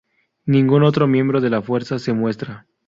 [0.47, 2.65] Ningún otro miembro de la fuerza se muestra.